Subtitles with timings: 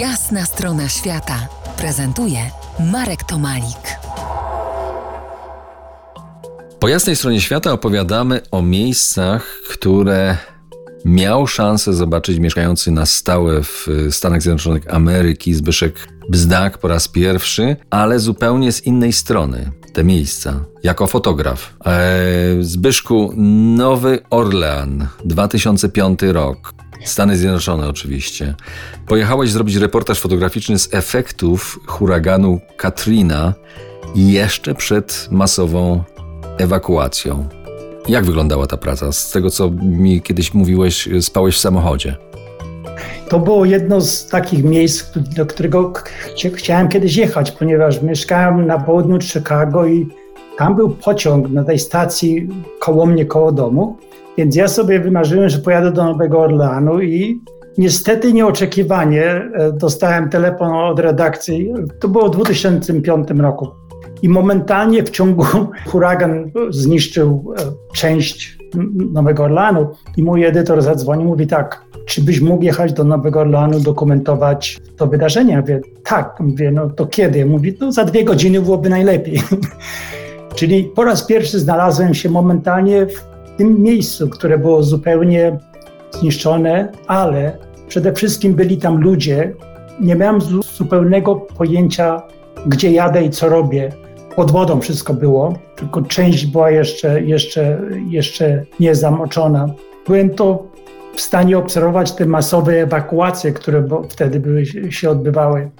[0.00, 2.38] Jasna strona świata prezentuje
[2.92, 3.98] Marek Tomalik.
[6.78, 10.36] Po jasnej stronie świata opowiadamy o miejscach, które
[11.04, 17.76] miał szansę zobaczyć mieszkający na stałe w Stanach Zjednoczonych Ameryki Zbyszek Bzdak po raz pierwszy,
[17.90, 21.74] ale zupełnie z innej strony te miejsca, jako fotograf.
[21.84, 23.32] Eee, Zbyszku,
[23.76, 26.74] Nowy Orlean, 2005 rok.
[27.04, 28.54] Stany Zjednoczone oczywiście.
[29.06, 33.54] Pojechałeś zrobić reportaż fotograficzny z efektów huraganu Katrina
[34.14, 36.04] jeszcze przed masową
[36.58, 37.48] ewakuacją.
[38.08, 39.12] Jak wyglądała ta praca?
[39.12, 42.16] Z tego, co mi kiedyś mówiłeś, spałeś w samochodzie.
[43.28, 45.04] To było jedno z takich miejsc,
[45.36, 45.92] do którego
[46.54, 50.06] chciałem kiedyś jechać, ponieważ mieszkałem na południu Chicago i
[50.58, 52.48] tam był pociąg na tej stacji
[52.80, 53.96] koło mnie, koło domu.
[54.38, 57.40] Więc ja sobie wymarzyłem, że pojadę do Nowego Orleanu i
[57.78, 61.72] niestety nieoczekiwanie e, dostałem telefon od redakcji.
[62.00, 63.68] To było w 2005 roku.
[64.22, 65.44] I momentalnie w ciągu
[65.90, 67.62] huragan zniszczył e,
[67.94, 68.58] część
[69.12, 73.80] Nowego Orleanu i mój edytor zadzwonił, mówi tak, czy byś mógł jechać do Nowego Orleanu,
[73.80, 75.52] dokumentować to wydarzenie?
[75.52, 76.36] Ja mówię, tak.
[76.40, 77.46] Mówię, no to kiedy?
[77.46, 79.40] Mówi, no za dwie godziny byłoby najlepiej.
[80.56, 83.24] Czyli po raz pierwszy znalazłem się momentalnie w
[83.56, 85.58] tym miejscu, które było zupełnie
[86.10, 89.52] zniszczone, ale przede wszystkim byli tam ludzie.
[90.00, 90.40] Nie miałem
[90.76, 92.22] zupełnego pojęcia,
[92.66, 93.92] gdzie jadę i co robię.
[94.36, 99.66] Pod wodą wszystko było, tylko część była jeszcze, jeszcze, jeszcze nie zamoczona.
[100.06, 100.66] Byłem to
[101.14, 105.70] w stanie obserwować te masowe ewakuacje, które wtedy były, się odbywały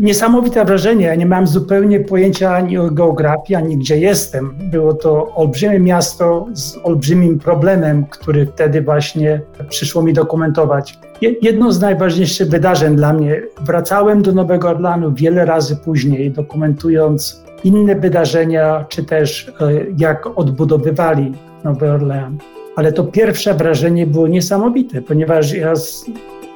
[0.00, 1.06] niesamowite wrażenie.
[1.06, 4.54] Ja nie miałem zupełnie pojęcia ani o geografii, ani gdzie jestem.
[4.70, 10.98] Było to olbrzymie miasto z olbrzymim problemem, który wtedy właśnie przyszło mi dokumentować.
[11.42, 13.42] Jedno z najważniejszych wydarzeń dla mnie.
[13.60, 19.52] Wracałem do Nowego Orlanu wiele razy później, dokumentując inne wydarzenia, czy też e,
[19.98, 21.32] jak odbudowywali
[21.64, 22.38] Nowy Orlean.
[22.76, 25.72] Ale to pierwsze wrażenie było niesamowite, ponieważ ja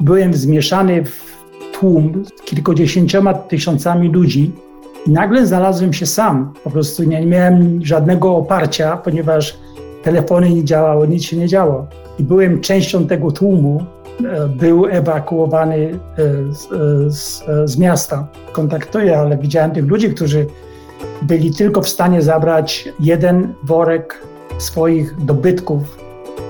[0.00, 1.35] byłem zmieszany w
[1.80, 4.52] tłum z kilkudziesięcioma tysiącami ludzi
[5.06, 6.52] i nagle znalazłem się sam.
[6.64, 9.58] Po prostu nie miałem żadnego oparcia, ponieważ
[10.02, 11.86] telefony nie działały, nic się nie działo.
[12.18, 13.84] I byłem częścią tego tłumu.
[14.24, 15.76] E, był ewakuowany
[16.18, 18.26] e, z, e, z, z miasta.
[18.52, 20.46] Kontaktuję, ale widziałem tych ludzi, którzy
[21.22, 24.22] byli tylko w stanie zabrać jeden worek
[24.58, 25.98] swoich dobytków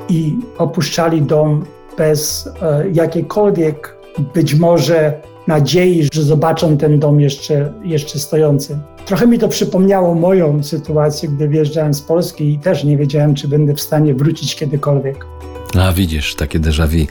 [0.09, 1.65] i opuszczali dom
[1.99, 2.49] bez
[2.93, 3.96] jakiejkolwiek
[4.35, 8.79] być może nadziei, że zobaczą ten dom jeszcze, jeszcze stojący.
[9.07, 13.49] Trochę mi to przypomniało moją sytuację, gdy wjeżdżałem z Polski i też nie wiedziałem, czy
[13.49, 15.27] będę w stanie wrócić kiedykolwiek.
[15.75, 17.07] A widzisz, takie déjà vu.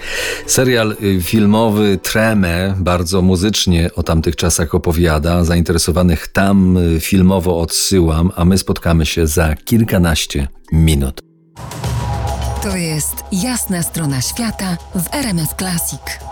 [0.47, 5.43] Serial y, filmowy Tremę bardzo muzycznie o tamtych czasach opowiada.
[5.43, 11.21] Zainteresowanych tam y, filmowo odsyłam, a my spotkamy się za kilkanaście minut.
[12.63, 16.24] To jest jasna strona świata w RMS Classic.